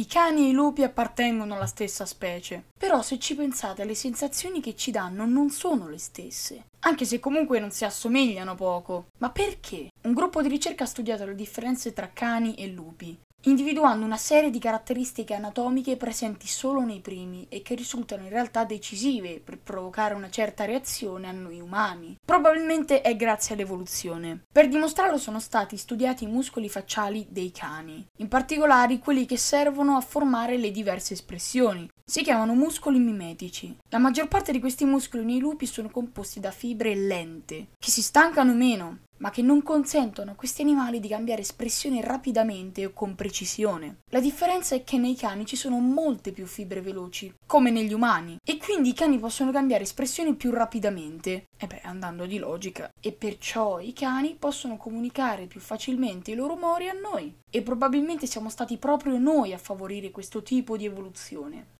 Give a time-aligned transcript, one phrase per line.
[0.00, 4.62] I cani e i lupi appartengono alla stessa specie, però se ci pensate le sensazioni
[4.62, 9.08] che ci danno non sono le stesse, anche se comunque non si assomigliano poco.
[9.18, 9.90] Ma perché?
[10.04, 14.50] Un gruppo di ricerca ha studiato le differenze tra cani e lupi individuando una serie
[14.50, 20.14] di caratteristiche anatomiche presenti solo nei primi e che risultano in realtà decisive per provocare
[20.14, 22.18] una certa reazione a noi umani.
[22.24, 24.44] Probabilmente è grazie all'evoluzione.
[24.52, 29.96] Per dimostrarlo sono stati studiati i muscoli facciali dei cani, in particolare quelli che servono
[29.96, 31.88] a formare le diverse espressioni.
[32.04, 33.76] Si chiamano muscoli mimetici.
[33.88, 38.02] La maggior parte di questi muscoli nei lupi sono composti da fibre lente, che si
[38.02, 43.14] stancano meno, ma che non consentono a questi animali di cambiare espressione rapidamente o con
[43.14, 43.98] precisione.
[44.10, 48.38] La differenza è che nei cani ci sono molte più fibre veloci, come negli umani,
[48.44, 51.44] e quindi i cani possono cambiare espressione più rapidamente.
[51.56, 52.90] E beh, andando di logica.
[53.00, 57.34] E perciò i cani possono comunicare più facilmente i loro umori a noi.
[57.50, 61.78] E probabilmente siamo stati proprio noi a favorire questo tipo di evoluzione.